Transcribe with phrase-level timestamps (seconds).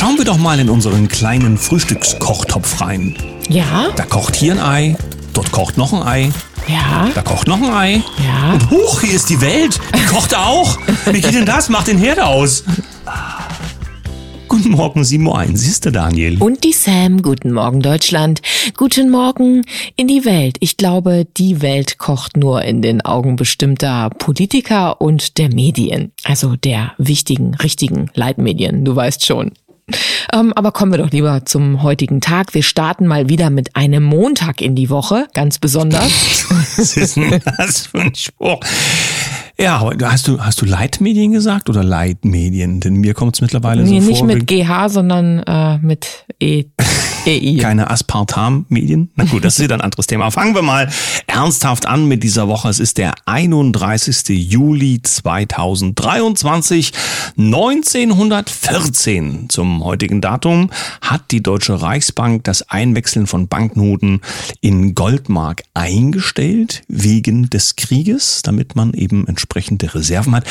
[0.00, 3.14] Schauen wir doch mal in unseren kleinen Frühstückskochtopf rein.
[3.50, 3.90] Ja?
[3.96, 4.96] Da kocht hier ein Ei,
[5.34, 6.32] dort kocht noch ein Ei,
[6.68, 7.10] Ja?
[7.14, 8.02] da kocht noch ein Ei.
[8.26, 8.54] Ja?
[8.54, 9.78] Und huch, hier ist die Welt.
[9.94, 10.78] Die kocht auch.
[11.04, 11.68] Wie geht denn das?
[11.68, 12.64] Macht den Herd aus.
[14.48, 15.56] Guten Morgen, 7.01 Uhr.
[15.58, 16.38] Siehst du, Daniel?
[16.42, 18.40] Und die Sam, guten Morgen Deutschland,
[18.78, 20.56] guten Morgen in die Welt.
[20.60, 26.12] Ich glaube, die Welt kocht nur in den Augen bestimmter Politiker und der Medien.
[26.24, 29.52] Also der wichtigen, richtigen Leitmedien, du weißt schon.
[30.32, 32.54] Ähm, aber kommen wir doch lieber zum heutigen Tag.
[32.54, 36.46] Wir starten mal wieder mit einem Montag in die Woche, ganz besonders.
[36.50, 38.60] Was ist denn das für ein Spruch?
[39.58, 42.80] Ja, hast du, hast du Leitmedien gesagt oder Leitmedien?
[42.80, 44.26] Denn mir kommt es mittlerweile nee, so nicht vor.
[44.26, 46.64] mit GH, sondern äh, mit E.
[47.26, 47.58] EI.
[47.60, 49.10] keine Aspartam-Medien?
[49.14, 50.30] Na gut, das ist wieder ein anderes Thema.
[50.30, 50.88] Fangen wir mal
[51.26, 52.68] ernsthaft an mit dieser Woche.
[52.68, 54.28] Es ist der 31.
[54.28, 56.92] Juli 2023.
[57.36, 60.70] 1914 zum heutigen Datum
[61.00, 64.20] hat die Deutsche Reichsbank das Einwechseln von Banknoten
[64.60, 70.44] in Goldmark eingestellt wegen des Krieges, damit man eben entsprechende Reserven hat.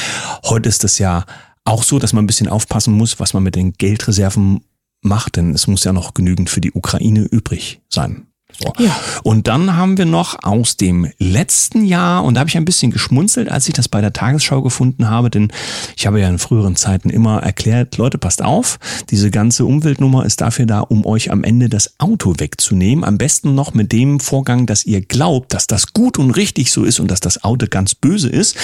[0.45, 1.25] Heute ist es ja
[1.65, 4.61] auch so, dass man ein bisschen aufpassen muss, was man mit den Geldreserven
[5.01, 8.28] macht, denn es muss ja noch genügend für die Ukraine übrig sein.
[8.57, 8.73] So.
[8.79, 8.95] Ja.
[9.23, 12.91] Und dann haben wir noch aus dem letzten Jahr, und da habe ich ein bisschen
[12.91, 15.51] geschmunzelt, als ich das bei der Tagesschau gefunden habe, denn
[15.95, 20.41] ich habe ja in früheren Zeiten immer erklärt, Leute, passt auf, diese ganze Umweltnummer ist
[20.41, 23.03] dafür da, um euch am Ende das Auto wegzunehmen.
[23.03, 26.83] Am besten noch mit dem Vorgang, dass ihr glaubt, dass das gut und richtig so
[26.83, 28.57] ist und dass das Auto ganz böse ist.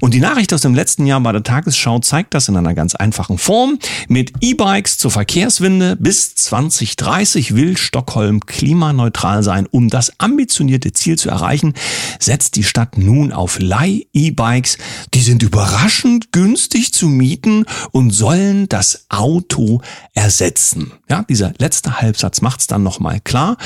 [0.00, 2.94] Und die Nachricht aus dem letzten Jahr bei der Tagesschau zeigt das in einer ganz
[2.94, 3.78] einfachen Form.
[4.08, 9.66] Mit E-Bikes zur Verkehrswende bis 2030 will Stockholm klimaneutral sein.
[9.70, 11.74] Um das ambitionierte Ziel zu erreichen,
[12.18, 14.78] setzt die Stadt nun auf Leih-E-Bikes.
[15.14, 19.80] Die sind überraschend günstig zu mieten und sollen das Auto
[20.14, 20.92] ersetzen.
[21.08, 23.56] Ja, dieser letzte Halbsatz macht es dann nochmal klar,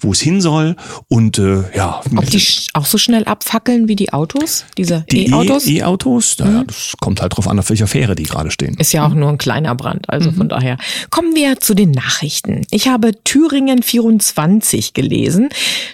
[0.00, 0.76] wo es hin soll.
[1.08, 2.42] Und äh, ja, Ob die
[2.74, 4.64] auch so schnell abfackeln wie die Autos?
[4.78, 5.66] Diese die E-Autos?
[5.66, 8.74] E- E-Autos, naja, das kommt halt drauf an, auf welcher Fähre die gerade stehen.
[8.78, 10.76] Ist ja auch nur ein kleiner Brand, also von daher.
[11.10, 12.62] Kommen wir zu den Nachrichten.
[12.70, 15.11] Ich habe Thüringen 24 gelesen.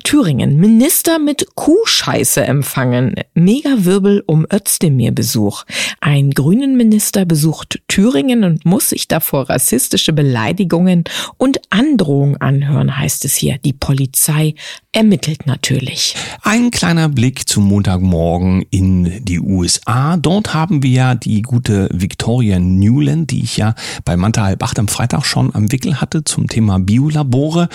[0.05, 3.15] Thüringen, Minister mit Kuhscheiße empfangen.
[3.35, 5.65] Megawirbel um Özdemir-Besuch.
[6.01, 11.05] Ein grünen Minister besucht Thüringen und muss sich davor rassistische Beleidigungen
[11.37, 13.59] und Androhungen anhören, heißt es hier.
[13.59, 14.55] Die Polizei
[14.93, 16.15] ermittelt natürlich.
[16.43, 20.17] Ein kleiner Blick zum Montagmorgen in die USA.
[20.17, 23.75] Dort haben wir ja die gute Victoria Newland, die ich ja
[24.05, 27.69] bei Manta halb acht am Freitag schon am Wickel hatte zum Thema Biolabore.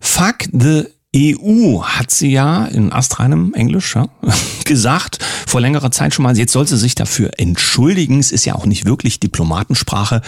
[0.00, 4.08] Fuck the EU hat sie ja in astreinem Englisch ja,
[4.64, 5.18] gesagt,
[5.48, 8.20] vor längerer Zeit schon mal, jetzt soll sie sich dafür entschuldigen.
[8.20, 10.22] Es ist ja auch nicht wirklich Diplomatensprache.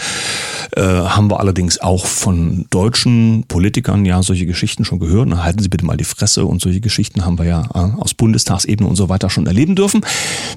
[0.75, 5.29] Äh, haben wir allerdings auch von deutschen Politikern ja solche Geschichten schon gehört.
[5.29, 8.13] Na, halten Sie bitte mal die Fresse und solche Geschichten haben wir ja äh, aus
[8.13, 10.05] Bundestagsebene und so weiter schon erleben dürfen.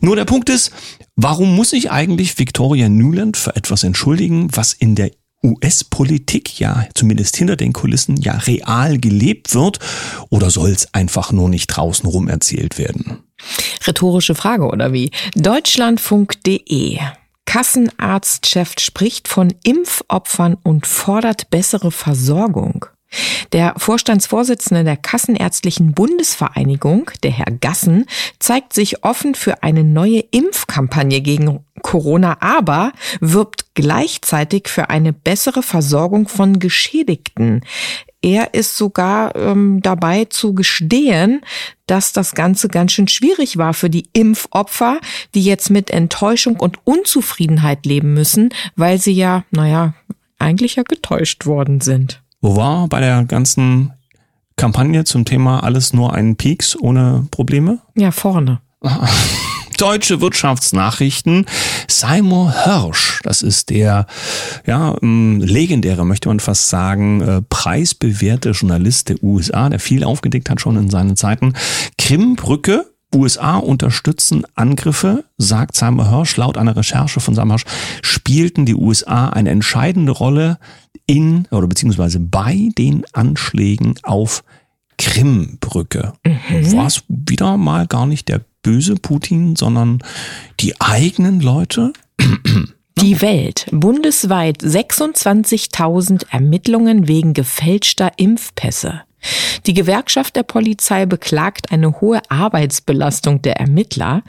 [0.01, 0.73] Nur der Punkt ist,
[1.15, 7.37] warum muss sich eigentlich Victoria Newland für etwas entschuldigen, was in der US-Politik ja zumindest
[7.37, 9.79] hinter den Kulissen ja real gelebt wird
[10.31, 13.23] oder soll es einfach nur nicht draußen rum erzählt werden?
[13.87, 15.11] Rhetorische Frage oder wie?
[15.35, 16.99] Deutschlandfunk.de
[17.45, 22.87] Kassenarztchef spricht von Impfopfern und fordert bessere Versorgung.
[23.53, 28.07] Der Vorstandsvorsitzende der Kassenärztlichen Bundesvereinigung, der Herr Gassen,
[28.39, 35.63] zeigt sich offen für eine neue Impfkampagne gegen Corona, aber wirbt gleichzeitig für eine bessere
[35.63, 37.63] Versorgung von Geschädigten.
[38.23, 41.43] Er ist sogar ähm, dabei zu gestehen,
[41.87, 44.99] dass das Ganze ganz schön schwierig war für die Impfopfer,
[45.35, 49.95] die jetzt mit Enttäuschung und Unzufriedenheit leben müssen, weil sie ja, naja,
[50.39, 52.21] eigentlich ja getäuscht worden sind.
[52.47, 53.93] Wo war bei der ganzen
[54.55, 57.81] Kampagne zum Thema alles nur ein Peaks ohne Probleme?
[57.97, 58.61] Ja, vorne.
[59.79, 61.47] Deutsche Wirtschaftsnachrichten.
[61.89, 64.07] Seymour Hirsch, das ist der
[64.65, 70.49] ja, ähm, legendäre, möchte man fast sagen, äh, preisbewährte Journalist der USA, der viel aufgedeckt
[70.49, 71.55] hat schon in seinen Zeiten.
[71.99, 76.37] Krimbrücke, USA unterstützen Angriffe, sagt Seymour Hirsch.
[76.37, 77.65] Laut einer Recherche von Seymour Hirsch
[78.03, 80.59] spielten die USA eine entscheidende Rolle
[81.07, 84.45] in oder beziehungsweise bei den Anschlägen auf
[84.99, 86.13] Krimbrücke.
[86.25, 90.01] War es wieder mal gar nicht der böse Putin, sondern
[90.61, 91.93] die eigenen Leute?
[92.99, 93.67] Die Welt.
[93.73, 99.03] Bundesweit 26.000 Ermittlungen wegen gefälschter Impfpässe.
[99.67, 104.23] Die Gewerkschaft der Polizei beklagt eine hohe Arbeitsbelastung der Ermittler.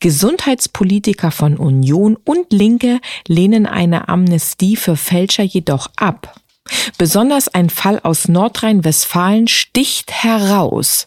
[0.00, 6.40] Gesundheitspolitiker von Union und Linke lehnen eine Amnestie für Fälscher jedoch ab.
[6.96, 11.06] Besonders ein Fall aus Nordrhein-Westfalen sticht heraus.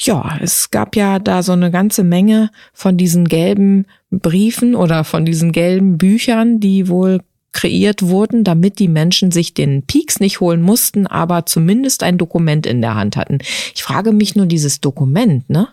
[0.00, 5.24] Ja, es gab ja da so eine ganze Menge von diesen gelben Briefen oder von
[5.24, 7.20] diesen gelben Büchern, die wohl
[7.52, 12.66] kreiert wurden, damit die Menschen sich den Peaks nicht holen mussten, aber zumindest ein Dokument
[12.66, 13.38] in der Hand hatten.
[13.74, 15.68] Ich frage mich nur dieses Dokument, ne?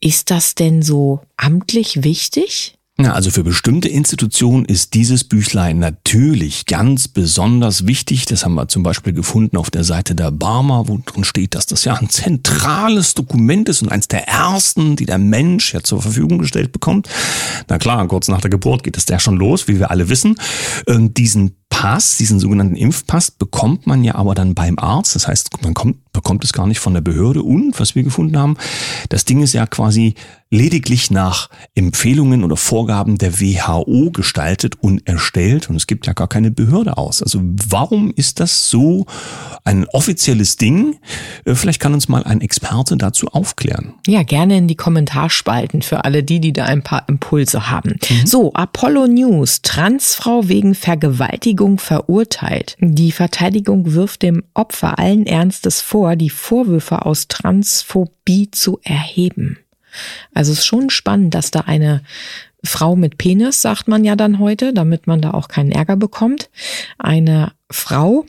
[0.00, 2.75] Ist das denn so amtlich wichtig?
[2.98, 8.24] Ja, also für bestimmte Institutionen ist dieses Büchlein natürlich ganz besonders wichtig.
[8.24, 11.66] Das haben wir zum Beispiel gefunden auf der Seite der Barmer, wo drin steht, dass
[11.66, 16.00] das ja ein zentrales Dokument ist und eins der ersten, die der Mensch ja zur
[16.00, 17.10] Verfügung gestellt bekommt.
[17.68, 20.36] Na klar, kurz nach der Geburt geht es ja schon los, wie wir alle wissen.
[20.86, 25.14] Ähm, diesen Pass, diesen sogenannten Impfpass, bekommt man ja aber dann beim Arzt.
[25.14, 27.42] Das heißt, man kommt, bekommt es gar nicht von der Behörde.
[27.42, 28.56] Und was wir gefunden haben,
[29.08, 30.14] das Ding ist ja quasi
[30.48, 35.68] lediglich nach Empfehlungen oder Vorgaben der WHO gestaltet und erstellt.
[35.68, 37.20] Und es gibt ja gar keine Behörde aus.
[37.20, 39.06] Also warum ist das so
[39.64, 40.96] ein offizielles Ding?
[41.44, 43.94] Äh, vielleicht kann uns mal ein Experte dazu aufklären.
[44.06, 47.98] Ja, gerne in die Kommentarspalten für alle die, die da ein paar Impulse haben.
[48.08, 48.26] Mhm.
[48.26, 49.62] So, Apollo News.
[49.62, 52.76] Transfrau wegen Vergewaltigung verurteilt.
[52.80, 59.58] Die Verteidigung wirft dem Opfer allen Ernstes vor, die Vorwürfe aus Transphobie zu erheben.
[60.34, 62.02] Also es ist schon spannend, dass da eine
[62.62, 66.50] Frau mit Penis, sagt man ja dann heute, damit man da auch keinen Ärger bekommt,
[66.98, 68.26] eine Frau,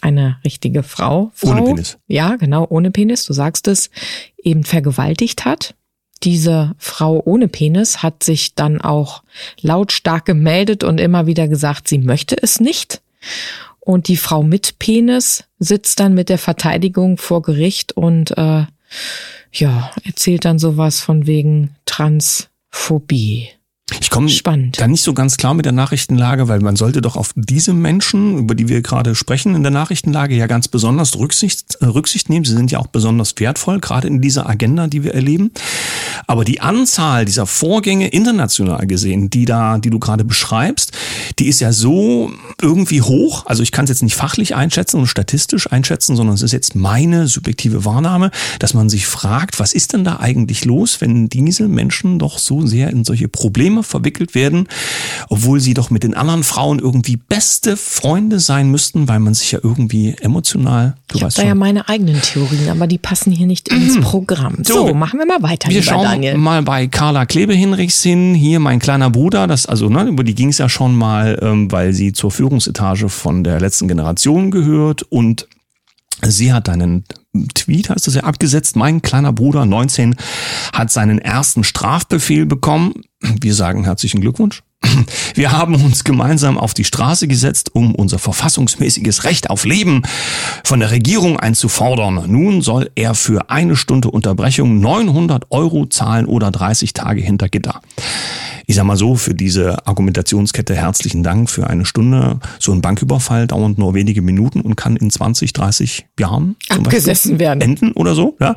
[0.00, 1.98] eine richtige Frau, Frau ohne Penis.
[2.06, 3.90] Ja, genau, ohne Penis, du sagst es,
[4.42, 5.74] eben vergewaltigt hat.
[6.24, 9.22] Diese Frau ohne Penis hat sich dann auch
[9.60, 13.02] lautstark gemeldet und immer wieder gesagt, sie möchte es nicht.
[13.80, 18.64] Und die Frau mit Penis sitzt dann mit der Verteidigung vor Gericht und äh,
[19.52, 23.50] ja, erzählt dann sowas von wegen Transphobie.
[24.00, 24.30] Ich komme
[24.72, 28.38] da nicht so ganz klar mit der Nachrichtenlage, weil man sollte doch auf diese Menschen,
[28.38, 32.46] über die wir gerade sprechen in der Nachrichtenlage, ja ganz besonders Rücksicht, äh, Rücksicht nehmen.
[32.46, 35.50] Sie sind ja auch besonders wertvoll, gerade in dieser Agenda, die wir erleben.
[36.26, 40.92] Aber die Anzahl dieser Vorgänge international gesehen, die da, die du gerade beschreibst,
[41.38, 42.32] die ist ja so
[42.62, 43.44] irgendwie hoch.
[43.44, 46.74] Also ich kann es jetzt nicht fachlich einschätzen und statistisch einschätzen, sondern es ist jetzt
[46.74, 51.68] meine subjektive Wahrnahme, dass man sich fragt, was ist denn da eigentlich los, wenn diese
[51.68, 54.68] Menschen doch so sehr in solche Probleme Probleme verwickelt werden,
[55.28, 59.52] obwohl sie doch mit den anderen Frauen irgendwie beste Freunde sein müssten, weil man sich
[59.52, 60.94] ja irgendwie emotional.
[61.08, 61.48] Du ich habe da schon.
[61.48, 64.02] ja meine eigenen Theorien, aber die passen hier nicht ins mhm.
[64.02, 64.56] Programm.
[64.62, 65.68] So, so, machen wir mal weiter.
[65.70, 66.36] Wir schauen Daniel.
[66.36, 68.34] mal bei Carla Klebe-Hinrichs hin.
[68.34, 71.70] Hier mein kleiner Bruder, das also ne, über die ging es ja schon mal, ähm,
[71.72, 75.46] weil sie zur Führungsetage von der letzten Generation gehört und
[76.22, 77.04] Sie hat einen
[77.54, 78.76] Tweet, heißt das ja, abgesetzt.
[78.76, 80.14] Mein kleiner Bruder, 19,
[80.72, 83.02] hat seinen ersten Strafbefehl bekommen.
[83.40, 84.62] Wir sagen herzlichen Glückwunsch.
[85.34, 90.02] Wir haben uns gemeinsam auf die Straße gesetzt, um unser verfassungsmäßiges Recht auf Leben
[90.62, 92.24] von der Regierung einzufordern.
[92.26, 97.80] Nun soll er für eine Stunde Unterbrechung 900 Euro zahlen oder 30 Tage hinter Gitter
[98.66, 102.40] ich sag mal so, für diese Argumentationskette herzlichen Dank für eine Stunde.
[102.58, 107.60] So ein Banküberfall dauert nur wenige Minuten und kann in 20, 30 Jahren abgesessen werden.
[107.60, 108.36] Enden oder so.
[108.40, 108.56] Ja.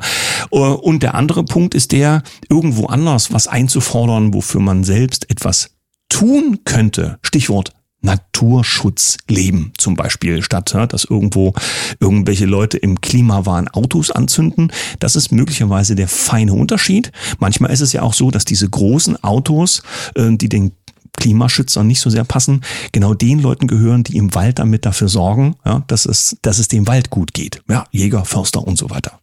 [0.50, 5.70] Und der andere Punkt ist der, irgendwo anders was einzufordern, wofür man selbst etwas
[6.08, 7.18] tun könnte.
[7.22, 11.54] Stichwort Naturschutz leben zum Beispiel, statt dass irgendwo
[11.98, 14.70] irgendwelche Leute im Klimawahn Autos anzünden.
[15.00, 17.10] Das ist möglicherweise der feine Unterschied.
[17.38, 19.82] Manchmal ist es ja auch so, dass diese großen Autos,
[20.14, 20.72] äh, die den
[21.18, 25.56] Klimaschützern nicht so sehr passen, genau den Leuten gehören, die im Wald damit dafür sorgen,
[25.88, 27.60] dass es, dass es dem Wald gut geht.
[27.68, 29.18] Ja, Jäger, Förster und so weiter.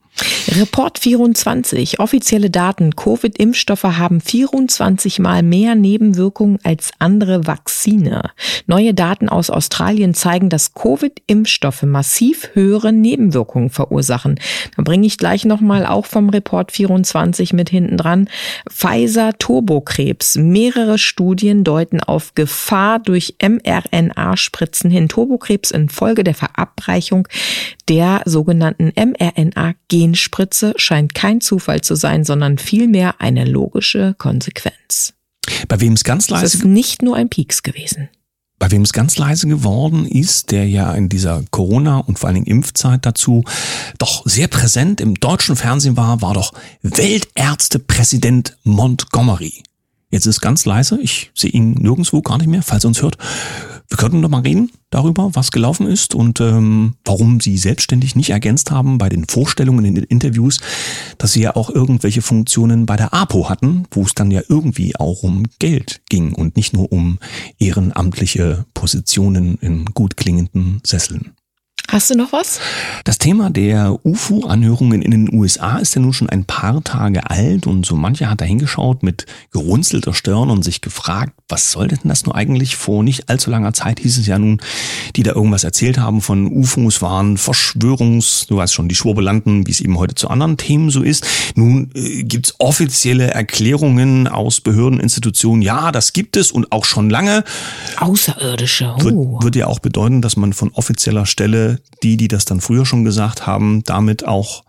[0.58, 2.00] Report 24.
[2.00, 2.96] Offizielle Daten.
[2.96, 8.32] Covid-Impfstoffe haben 24 mal mehr Nebenwirkungen als andere Vakzine.
[8.68, 14.40] Neue Daten aus Australien zeigen, dass Covid-Impfstoffe massiv höhere Nebenwirkungen verursachen.
[14.78, 18.30] Da bringe ich gleich nochmal auch vom Report 24 mit hinten dran.
[18.70, 20.36] Pfizer Turbokrebs.
[20.38, 25.10] Mehrere Studien deuten auf Gefahr durch mRNA-Spritzen hin.
[25.10, 27.28] Turbokrebs infolge der Verabreichung
[27.90, 35.14] der sogenannten mRNA-Genspritze scheint kein Zufall zu sein, sondern vielmehr eine logische Konsequenz.
[35.68, 36.46] Bei wem es ganz leise.
[36.46, 38.10] Es ist nicht nur ein Pieks gewesen.
[38.58, 42.36] Bei wem es ganz leise geworden ist, der ja in dieser Corona- und vor allen
[42.36, 43.44] Dingen Impfzeit dazu
[43.98, 49.62] doch sehr präsent im deutschen Fernsehen war, war doch Weltärztepräsident Montgomery.
[50.12, 53.18] Jetzt ist ganz leise, ich sehe ihn nirgendwo gar nicht mehr, falls er uns hört.
[53.88, 58.32] Wir könnten doch mal reden darüber, was gelaufen ist und ähm, warum Sie selbstständig nicht
[58.32, 60.60] ergänzt haben bei den Vorstellungen in den Interviews,
[61.18, 64.96] dass Sie ja auch irgendwelche Funktionen bei der APO hatten, wo es dann ja irgendwie
[64.96, 67.20] auch um Geld ging und nicht nur um
[67.60, 71.34] ehrenamtliche Positionen in gut klingenden Sesseln.
[71.88, 72.60] Hast du noch was?
[73.04, 77.68] Das Thema der UFO-Anhörungen in den USA ist ja nun schon ein paar Tage alt
[77.68, 82.00] und so mancher hat da hingeschaut mit gerunzelter Stirn und sich gefragt, was soll denn
[82.06, 82.76] das nur eigentlich?
[82.76, 84.62] Vor nicht allzu langer Zeit hieß es ja nun,
[85.16, 89.72] die da irgendwas erzählt haben von UFOs waren Verschwörungs, du weißt schon, die Schwurbelanten, wie
[89.72, 91.26] es eben heute zu anderen Themen so ist.
[91.54, 97.44] Nun äh, gibt's offizielle Erklärungen aus Behördeninstitutionen, ja, das gibt es und auch schon lange.
[97.98, 98.96] Außerirdische.
[98.98, 99.04] Oh.
[99.04, 102.86] Wird, wird ja auch bedeuten, dass man von offizieller Stelle die, die das dann früher
[102.86, 104.64] schon gesagt haben, damit auch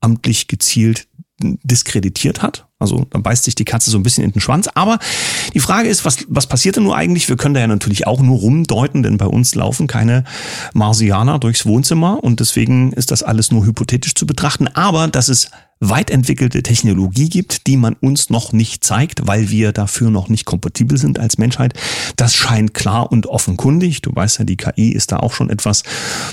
[0.00, 1.08] amtlich gezielt
[1.40, 2.66] diskreditiert hat.
[2.80, 4.68] Also da beißt sich die Katze so ein bisschen in den Schwanz.
[4.74, 4.98] Aber
[5.54, 7.28] die Frage ist, was, was passiert denn nur eigentlich?
[7.28, 10.24] Wir können da ja natürlich auch nur rumdeuten, denn bei uns laufen keine
[10.74, 14.68] Marsianer durchs Wohnzimmer und deswegen ist das alles nur hypothetisch zu betrachten.
[14.68, 15.50] Aber dass es
[15.80, 20.44] weit entwickelte Technologie gibt, die man uns noch nicht zeigt, weil wir dafür noch nicht
[20.44, 21.74] kompatibel sind als Menschheit.
[22.16, 24.02] Das scheint klar und offenkundig.
[24.02, 25.84] Du weißt ja, die KI ist da auch schon etwas,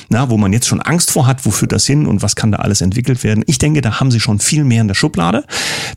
[0.10, 2.52] na, wo man jetzt schon Angst vor hat, wo führt das hin und was kann
[2.52, 3.44] da alles entwickelt werden.
[3.46, 5.44] Ich denke, da haben sie schon viel mehr in der Schublade.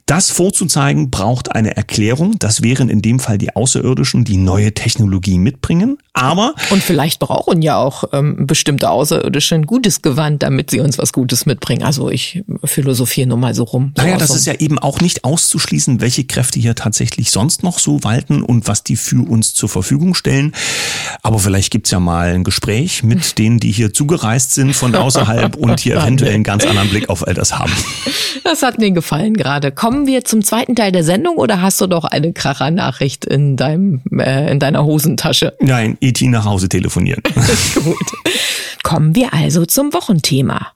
[0.07, 2.39] Das vorzuzeigen braucht eine Erklärung.
[2.39, 5.99] Das wären in dem Fall die Außerirdischen, die neue Technologie mitbringen.
[6.13, 10.99] Aber und vielleicht brauchen ja auch ähm, bestimmte Außerirdische ein gutes Gewand, damit sie uns
[10.99, 11.83] was Gutes mitbringen.
[11.83, 13.93] Also ich philosophiere nur mal so rum.
[13.97, 17.79] So naja, das ist ja eben auch nicht auszuschließen, welche Kräfte hier tatsächlich sonst noch
[17.79, 20.53] so walten und was die für uns zur Verfügung stellen.
[21.23, 25.57] Aber vielleicht gibt's ja mal ein Gespräch mit denen, die hier zugereist sind von außerhalb
[25.57, 27.73] und hier eventuell einen ganz anderen Blick auf all das haben.
[28.45, 29.73] Das hat mir gefallen gerade.
[29.73, 34.03] Kommen wir zum zweiten Teil der Sendung oder hast du doch eine Kracher-Nachricht in deinem
[34.19, 35.55] äh, in deiner Hosentasche?
[35.61, 37.23] Nein, IT nach Hause telefonieren.
[37.75, 37.97] Gut.
[38.83, 40.69] Kommen wir also zum Wochenthema.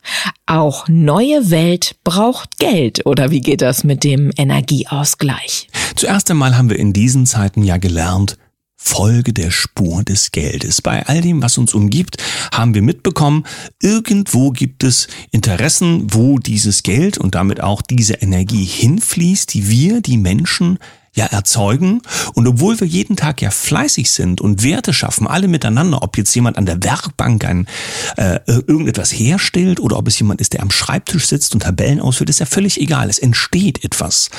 [0.47, 3.07] Auch neue Welt braucht Geld.
[3.07, 5.69] Oder wie geht das mit dem Energieausgleich?
[5.97, 8.37] Zuerst einmal haben wir in diesen Zeiten ja gelernt,
[8.77, 10.83] Folge der Spur des Geldes.
[10.83, 12.17] Bei all dem, was uns umgibt,
[12.53, 13.45] haben wir mitbekommen,
[13.81, 20.01] irgendwo gibt es Interessen, wo dieses Geld und damit auch diese Energie hinfließt, die wir,
[20.01, 20.79] die Menschen,
[21.15, 22.01] ja erzeugen.
[22.35, 26.35] Und obwohl wir jeden Tag ja fleißig sind und Werte schaffen, alle miteinander, ob jetzt
[26.35, 27.67] jemand an der Werkbank ein,
[28.17, 32.31] äh, irgendetwas herstellt oder ob es jemand ist, der am Schreibtisch sitzt und Tabellen ausführt,
[32.31, 33.11] ist ja völlig egal.
[33.11, 34.31] Es entsteht etwas.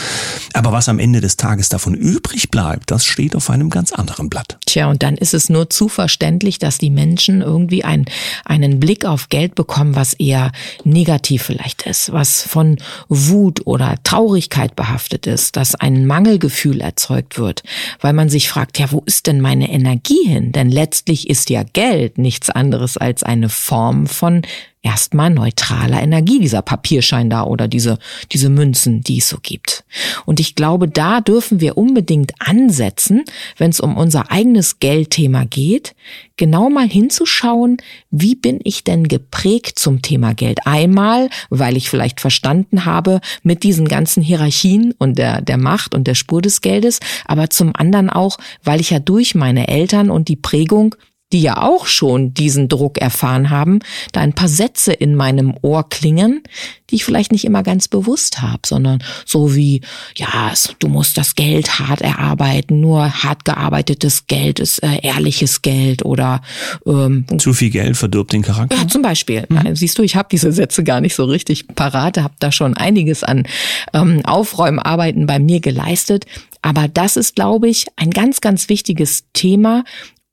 [0.54, 4.30] Aber was am Ende des Tages davon übrig bleibt, das steht auf einem ganz anderen
[4.30, 4.58] Blatt.
[4.66, 8.06] Tja, und dann ist es nur zu verständlich, dass die Menschen irgendwie ein,
[8.46, 10.52] einen Blick auf Geld bekommen, was eher
[10.84, 12.78] negativ vielleicht ist, was von
[13.10, 17.64] Wut oder Traurigkeit behaftet ist, dass ein Mangelgefühl Gefühl erzeugt wird,
[18.00, 20.54] weil man sich fragt, ja, wo ist denn meine Energie hin?
[20.54, 24.44] Denn letztlich ist ja Geld nichts anderes als eine Form von
[24.84, 27.98] erstmal neutraler Energie, dieser Papierschein da oder diese,
[28.32, 29.86] diese Münzen, die es so gibt.
[30.26, 33.24] Und ich glaube, da dürfen wir unbedingt ansetzen,
[33.58, 35.96] wenn es um unser eigenes Geldthema geht,
[36.36, 37.78] genau mal hinzuschauen,
[38.12, 40.60] wie bin ich denn geprägt zum Thema Geld?
[40.66, 46.08] Einmal, weil ich vielleicht verstanden habe mit diesen ganzen Hierarchien und der, der Macht und
[46.08, 50.28] der Spur des Geldes, aber zum anderen auch, weil ich ja durch meine Eltern und
[50.28, 50.96] die Prägung
[51.34, 53.80] die ja auch schon diesen Druck erfahren haben,
[54.12, 56.44] da ein paar Sätze in meinem Ohr klingen,
[56.90, 59.82] die ich vielleicht nicht immer ganz bewusst habe, sondern so wie,
[60.16, 66.06] ja, du musst das Geld hart erarbeiten, nur hart gearbeitetes Geld ist äh, ehrliches Geld
[66.06, 66.42] oder
[66.86, 68.78] ähm, zu viel Geld verdirbt den Charakter.
[68.78, 69.46] Ja, zum Beispiel.
[69.50, 69.76] Mhm.
[69.76, 73.24] Siehst du, ich habe diese Sätze gar nicht so richtig parat, habe da schon einiges
[73.24, 73.48] an
[73.94, 76.26] ähm, Aufräumarbeiten bei mir geleistet.
[76.62, 79.84] Aber das ist, glaube ich, ein ganz, ganz wichtiges Thema,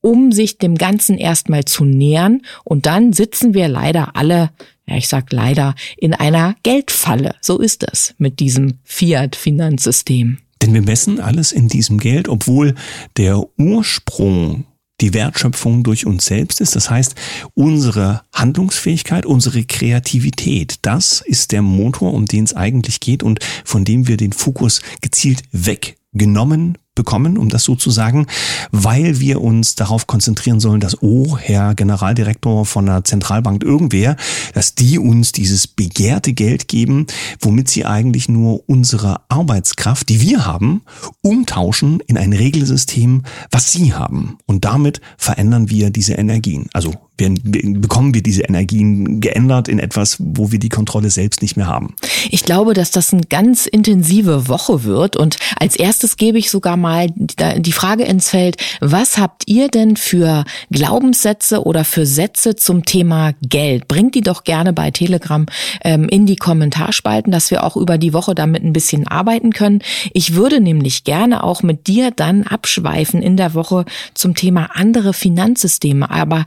[0.01, 2.43] um sich dem Ganzen erstmal zu nähern.
[2.65, 4.51] Und dann sitzen wir leider alle,
[4.87, 7.35] ja, ich sag leider, in einer Geldfalle.
[7.41, 10.39] So ist es mit diesem Fiat-Finanzsystem.
[10.63, 12.75] Denn wir messen alles in diesem Geld, obwohl
[13.17, 14.65] der Ursprung
[15.01, 16.77] die Wertschöpfung durch uns selbst ist.
[16.77, 17.15] Das heißt,
[17.55, 23.85] unsere Handlungsfähigkeit, unsere Kreativität, das ist der Motor, um den es eigentlich geht und von
[23.85, 28.27] dem wir den Fokus gezielt weggenommen bekommen, um das so zu sagen,
[28.73, 34.17] weil wir uns darauf konzentrieren sollen, dass, oh, Herr Generaldirektor von der Zentralbank irgendwer,
[34.55, 37.07] dass die uns dieses begehrte Geld geben,
[37.41, 40.83] womit sie eigentlich nur unsere Arbeitskraft, die wir haben,
[41.23, 44.39] umtauschen in ein Regelsystem, was sie haben.
[44.47, 46.69] Und damit verändern wir diese Energien.
[46.73, 51.57] Also werden, bekommen wir diese Energien geändert in etwas, wo wir die Kontrolle selbst nicht
[51.57, 51.95] mehr haben.
[52.31, 55.17] Ich glaube, dass das eine ganz intensive Woche wird.
[55.17, 59.97] Und als erstes gebe ich sogar mal die Frage ins Feld, was habt ihr denn
[59.97, 63.89] für Glaubenssätze oder für Sätze zum Thema Geld?
[63.89, 65.47] Bringt die doch gerne bei Telegram
[65.85, 69.83] ähm, in die Kommentarspalten, dass wir auch über die Woche damit ein bisschen arbeiten können.
[70.13, 73.85] Ich würde nämlich gerne auch mit dir dann abschweifen in der Woche
[74.15, 76.11] zum Thema andere Finanzsysteme.
[76.11, 76.45] Aber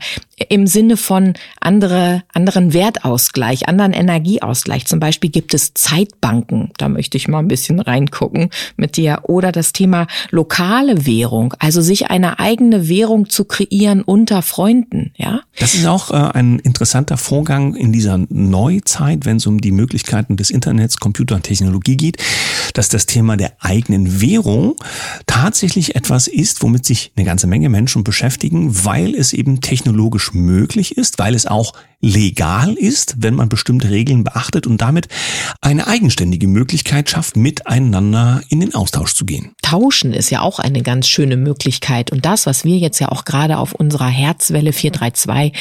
[0.48, 4.86] im Sinne von andere, anderen Wertausgleich, anderen Energieausgleich.
[4.86, 6.70] Zum Beispiel gibt es Zeitbanken.
[6.76, 9.20] Da möchte ich mal ein bisschen reingucken mit dir.
[9.24, 11.54] Oder das Thema lokale Währung.
[11.58, 15.40] Also sich eine eigene Währung zu kreieren unter Freunden, ja.
[15.58, 20.36] Das ist auch äh, ein interessanter Vorgang in dieser Neuzeit, wenn es um die Möglichkeiten
[20.36, 22.16] des Internets, Computer und Technologie geht,
[22.74, 24.76] dass das Thema der eigenen Währung
[25.26, 30.96] tatsächlich etwas ist, womit sich eine ganze Menge Menschen beschäftigen, weil es eben technologisch möglich
[30.96, 35.08] ist, weil es auch legal ist, wenn man bestimmte Regeln beachtet und damit
[35.60, 39.52] eine eigenständige Möglichkeit schafft, miteinander in den Austausch zu gehen.
[39.62, 43.24] Tauschen ist ja auch eine ganz schöne Möglichkeit und das, was wir jetzt ja auch
[43.24, 45.52] gerade auf unserer Herzwelle 432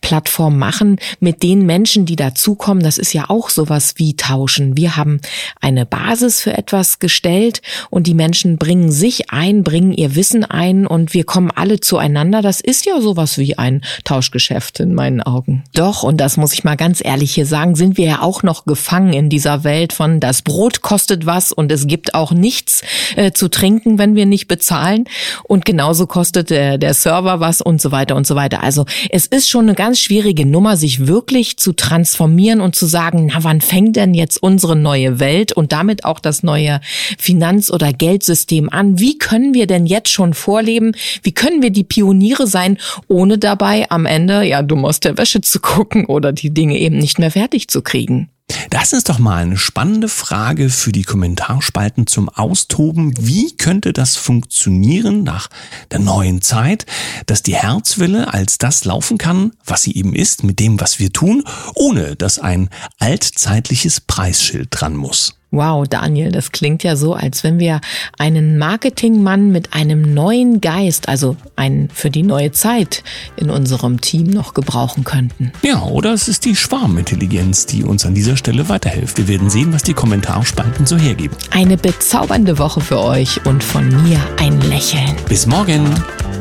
[0.00, 4.76] Plattform machen, mit den Menschen, die dazukommen, das ist ja auch sowas wie Tauschen.
[4.76, 5.20] Wir haben
[5.60, 10.86] eine Basis für etwas gestellt und die Menschen bringen sich ein, bringen ihr Wissen ein
[10.86, 12.42] und wir kommen alle zueinander.
[12.42, 15.64] Das ist ja sowas wie ein Tauschgeschäft in meinen Augen.
[15.82, 18.66] Doch und das muss ich mal ganz ehrlich hier sagen, sind wir ja auch noch
[18.66, 22.82] gefangen in dieser Welt von das Brot kostet was und es gibt auch nichts
[23.16, 25.06] äh, zu trinken, wenn wir nicht bezahlen.
[25.42, 28.62] Und genauso kostet der, der Server was und so weiter und so weiter.
[28.62, 33.28] Also es ist schon eine ganz schwierige Nummer, sich wirklich zu transformieren und zu sagen,
[33.32, 36.80] na, wann fängt denn jetzt unsere neue Welt und damit auch das neue
[37.18, 39.00] Finanz- oder Geldsystem an?
[39.00, 40.92] Wie können wir denn jetzt schon vorleben?
[41.24, 45.40] Wie können wir die Pioniere sein, ohne dabei am Ende, ja, dumm aus der Wäsche
[45.40, 45.71] zu gucken?
[45.72, 48.28] Gucken oder die Dinge eben nicht mehr fertig zu kriegen.
[48.68, 53.14] Das ist doch mal eine spannende Frage für die Kommentarspalten zum Austoben.
[53.18, 55.48] Wie könnte das funktionieren nach
[55.90, 56.84] der neuen Zeit,
[57.24, 61.10] dass die Herzwille als das laufen kann, was sie eben ist, mit dem, was wir
[61.10, 61.42] tun,
[61.74, 65.38] ohne dass ein altzeitliches Preisschild dran muss?
[65.54, 67.82] Wow, Daniel, das klingt ja so, als wenn wir
[68.18, 73.04] einen Marketingmann mit einem neuen Geist, also einen für die neue Zeit
[73.36, 75.52] in unserem Team noch gebrauchen könnten.
[75.60, 79.18] Ja, oder es ist die Schwarmintelligenz, die uns an dieser Stelle weiterhilft.
[79.18, 81.36] Wir werden sehen, was die Kommentarspalten so hergeben.
[81.50, 85.16] Eine bezaubernde Woche für euch und von mir ein Lächeln.
[85.28, 85.84] Bis morgen.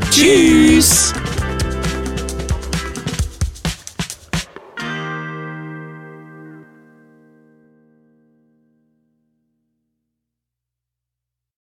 [0.10, 1.14] Tschüss.